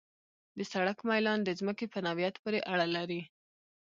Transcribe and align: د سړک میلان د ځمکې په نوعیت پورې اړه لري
د 0.57 0.59
سړک 0.71 0.97
میلان 1.09 1.39
د 1.43 1.49
ځمکې 1.59 1.85
په 1.93 1.99
نوعیت 2.05 2.35
پورې 2.43 2.59
اړه 2.71 2.87
لري 2.95 3.21